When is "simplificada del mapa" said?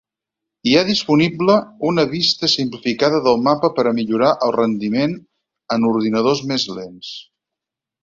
2.55-3.71